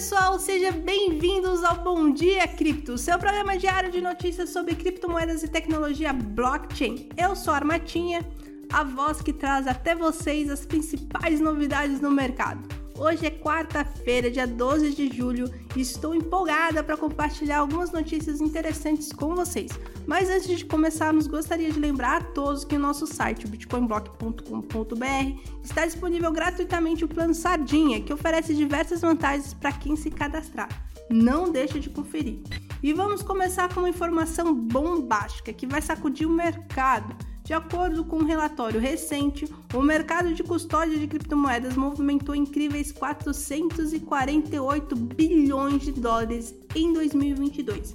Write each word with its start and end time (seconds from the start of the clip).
pessoal, 0.00 0.38
sejam 0.38 0.80
bem-vindos 0.80 1.62
ao 1.62 1.84
Bom 1.84 2.10
Dia 2.10 2.48
Cripto, 2.48 2.96
seu 2.96 3.18
programa 3.18 3.58
diário 3.58 3.90
de 3.90 4.00
notícias 4.00 4.48
sobre 4.48 4.74
criptomoedas 4.74 5.42
e 5.42 5.48
tecnologia 5.48 6.10
blockchain. 6.10 7.10
Eu 7.18 7.36
sou 7.36 7.52
a 7.52 7.56
Armatinha, 7.56 8.26
a 8.72 8.82
voz 8.82 9.20
que 9.20 9.30
traz 9.30 9.66
até 9.66 9.94
vocês 9.94 10.48
as 10.48 10.64
principais 10.64 11.38
novidades 11.38 12.00
no 12.00 12.10
mercado. 12.10 12.79
Hoje 13.00 13.24
é 13.24 13.30
quarta-feira, 13.30 14.30
dia 14.30 14.46
12 14.46 14.94
de 14.94 15.08
julho, 15.16 15.50
e 15.74 15.80
estou 15.80 16.14
empolgada 16.14 16.84
para 16.84 16.98
compartilhar 16.98 17.60
algumas 17.60 17.90
notícias 17.90 18.42
interessantes 18.42 19.10
com 19.10 19.34
vocês. 19.34 19.72
Mas 20.06 20.28
antes 20.28 20.58
de 20.58 20.66
começarmos, 20.66 21.26
gostaria 21.26 21.72
de 21.72 21.80
lembrar 21.80 22.20
a 22.20 22.24
todos 22.24 22.62
que 22.62 22.76
o 22.76 22.78
nosso 22.78 23.06
site, 23.06 23.48
bitcoinblock.com.br, 23.48 25.40
está 25.64 25.86
disponível 25.86 26.30
gratuitamente 26.30 27.02
o 27.02 27.08
plano 27.08 27.32
Sardinha, 27.32 28.02
que 28.02 28.12
oferece 28.12 28.54
diversas 28.54 29.00
vantagens 29.00 29.54
para 29.54 29.72
quem 29.72 29.96
se 29.96 30.10
cadastrar. 30.10 30.68
Não 31.08 31.50
deixe 31.50 31.80
de 31.80 31.88
conferir. 31.88 32.42
E 32.82 32.94
vamos 32.94 33.20
começar 33.20 33.68
com 33.72 33.80
uma 33.80 33.90
informação 33.90 34.54
bombástica 34.54 35.52
que 35.52 35.66
vai 35.66 35.82
sacudir 35.82 36.26
o 36.26 36.32
mercado. 36.32 37.14
De 37.44 37.52
acordo 37.52 38.02
com 38.04 38.20
um 38.20 38.24
relatório 38.24 38.80
recente, 38.80 39.46
o 39.74 39.82
mercado 39.82 40.32
de 40.32 40.42
custódia 40.42 40.96
de 40.96 41.06
criptomoedas 41.06 41.76
movimentou 41.76 42.34
incríveis 42.34 42.90
448 42.90 44.96
bilhões 44.96 45.82
de 45.82 45.92
dólares 45.92 46.54
em 46.74 46.90
2022. 46.94 47.92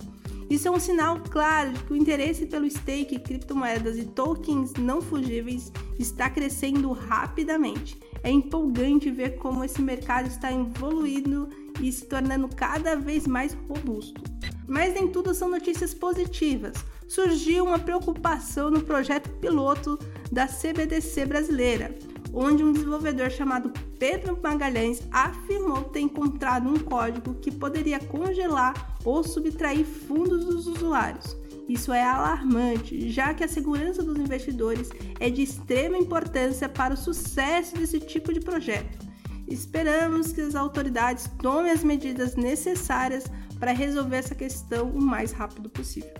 Isso 0.49 0.67
é 0.67 0.71
um 0.71 0.79
sinal 0.79 1.19
claro 1.31 1.71
de 1.71 1.83
que 1.83 1.93
o 1.93 1.95
interesse 1.95 2.45
pelo 2.45 2.69
stake, 2.69 3.17
criptomoedas 3.17 3.97
e 3.97 4.05
tokens 4.05 4.73
não 4.73 5.01
fugíveis 5.01 5.71
está 5.97 6.29
crescendo 6.29 6.91
rapidamente. 6.91 7.99
É 8.21 8.29
empolgante 8.29 9.09
ver 9.09 9.37
como 9.37 9.63
esse 9.63 9.81
mercado 9.81 10.27
está 10.27 10.53
evoluindo 10.53 11.49
e 11.81 11.91
se 11.91 12.05
tornando 12.05 12.47
cada 12.47 12.95
vez 12.95 13.25
mais 13.25 13.57
robusto. 13.67 14.34
Mas 14.67 14.93
nem 14.93 15.07
tudo 15.07 15.33
são 15.33 15.49
notícias 15.49 15.93
positivas 15.93 16.73
surgiu 17.07 17.65
uma 17.65 17.79
preocupação 17.79 18.69
no 18.69 18.81
projeto 18.81 19.29
piloto 19.39 19.99
da 20.31 20.47
CBDC 20.47 21.25
brasileira, 21.25 21.95
onde 22.33 22.63
um 22.63 22.71
desenvolvedor 22.71 23.29
chamado 23.29 23.71
Pedro 23.99 24.37
Magalhães 24.41 25.01
afirmou 25.11 25.83
ter 25.83 26.01
encontrado 26.01 26.67
um 26.67 26.77
código 26.79 27.35
que 27.35 27.51
poderia 27.51 27.99
congelar 27.99 28.97
ou 29.03 29.23
subtrair 29.23 29.85
fundos 29.85 30.45
dos 30.45 30.67
usuários. 30.67 31.37
Isso 31.67 31.91
é 31.91 32.03
alarmante, 32.03 33.09
já 33.09 33.33
que 33.33 33.43
a 33.43 33.47
segurança 33.47 34.03
dos 34.03 34.17
investidores 34.17 34.89
é 35.19 35.29
de 35.29 35.41
extrema 35.41 35.97
importância 35.97 36.69
para 36.69 36.93
o 36.93 36.97
sucesso 36.97 37.75
desse 37.75 37.99
tipo 37.99 38.31
de 38.31 38.39
projeto. 38.39 39.05
Esperamos 39.47 40.31
que 40.31 40.41
as 40.41 40.55
autoridades 40.55 41.29
tomem 41.41 41.71
as 41.71 41.83
medidas 41.83 42.35
necessárias 42.35 43.25
para 43.59 43.71
resolver 43.71 44.17
essa 44.17 44.35
questão 44.35 44.89
o 44.89 45.01
mais 45.01 45.31
rápido 45.31 45.69
possível. 45.69 46.13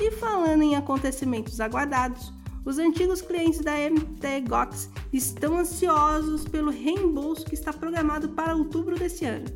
E 0.00 0.10
falando 0.10 0.62
em 0.62 0.76
acontecimentos 0.76 1.60
aguardados, 1.60 2.32
os 2.64 2.78
antigos 2.78 3.22
clientes 3.22 3.60
da 3.60 3.72
MTGOX 3.72 4.90
estão 5.12 5.58
ansiosos 5.58 6.44
pelo 6.44 6.70
reembolso 6.70 7.44
que 7.44 7.54
está 7.54 7.72
programado 7.72 8.30
para 8.30 8.56
outubro 8.56 8.98
desse 8.98 9.24
ano. 9.24 9.46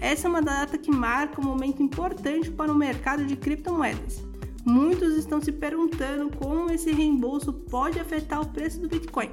Essa 0.00 0.26
é 0.26 0.30
uma 0.30 0.40
data 0.40 0.78
que 0.78 0.90
marca 0.90 1.40
um 1.40 1.44
momento 1.44 1.82
importante 1.82 2.50
para 2.50 2.72
o 2.72 2.76
mercado 2.76 3.26
de 3.26 3.36
criptomoedas. 3.36 4.31
Muitos 4.64 5.16
estão 5.16 5.40
se 5.40 5.50
perguntando 5.50 6.30
como 6.36 6.70
esse 6.70 6.92
reembolso 6.92 7.52
pode 7.52 7.98
afetar 7.98 8.40
o 8.40 8.46
preço 8.46 8.80
do 8.80 8.88
Bitcoin. 8.88 9.28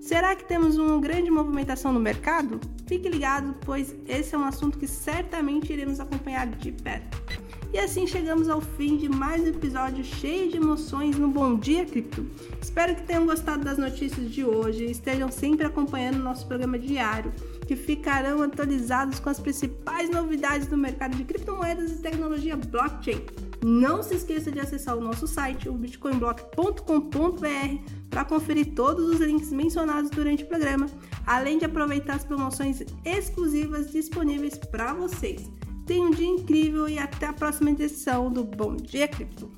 Será 0.00 0.34
que 0.34 0.44
temos 0.44 0.76
uma 0.76 1.00
grande 1.00 1.30
movimentação 1.30 1.92
no 1.92 2.00
mercado? 2.00 2.60
Fique 2.88 3.08
ligado, 3.08 3.54
pois 3.64 3.94
esse 4.08 4.34
é 4.34 4.38
um 4.38 4.44
assunto 4.44 4.76
que 4.76 4.88
certamente 4.88 5.72
iremos 5.72 6.00
acompanhar 6.00 6.48
de 6.48 6.72
perto. 6.72 7.22
E 7.72 7.78
assim 7.78 8.08
chegamos 8.08 8.48
ao 8.48 8.60
fim 8.60 8.96
de 8.96 9.08
mais 9.08 9.42
um 9.42 9.46
episódio 9.46 10.04
cheio 10.04 10.50
de 10.50 10.56
emoções 10.56 11.16
no 11.16 11.28
Bom 11.28 11.56
Dia 11.56 11.86
Cripto. 11.86 12.26
Espero 12.60 12.96
que 12.96 13.02
tenham 13.04 13.24
gostado 13.24 13.64
das 13.64 13.78
notícias 13.78 14.28
de 14.30 14.44
hoje 14.44 14.84
e 14.84 14.90
estejam 14.90 15.30
sempre 15.30 15.64
acompanhando 15.64 16.16
o 16.16 16.24
nosso 16.24 16.44
programa 16.46 16.76
diário, 16.76 17.32
que 17.68 17.76
ficarão 17.76 18.42
atualizados 18.42 19.20
com 19.20 19.30
as 19.30 19.38
principais 19.38 20.10
novidades 20.10 20.66
do 20.66 20.76
mercado 20.76 21.16
de 21.16 21.22
criptomoedas 21.22 21.92
e 21.92 22.02
tecnologia 22.02 22.56
blockchain. 22.56 23.24
Não 23.64 24.02
se 24.02 24.16
esqueça 24.16 24.50
de 24.50 24.58
acessar 24.58 24.96
o 24.96 25.00
nosso 25.00 25.28
site, 25.28 25.68
o 25.68 25.74
bitcoinblock.com.br, 25.74 27.92
para 28.10 28.24
conferir 28.24 28.74
todos 28.74 29.08
os 29.08 29.20
links 29.20 29.52
mencionados 29.52 30.10
durante 30.10 30.42
o 30.42 30.48
programa, 30.48 30.86
além 31.24 31.58
de 31.58 31.64
aproveitar 31.64 32.16
as 32.16 32.24
promoções 32.24 32.82
exclusivas 33.04 33.92
disponíveis 33.92 34.58
para 34.58 34.92
vocês. 34.92 35.48
Tenha 35.86 36.02
um 36.02 36.10
dia 36.10 36.26
incrível 36.26 36.88
e 36.88 36.98
até 36.98 37.26
a 37.26 37.32
próxima 37.32 37.70
edição 37.70 38.32
do 38.32 38.42
Bom 38.42 38.74
Dia 38.74 39.06
Cripto. 39.06 39.48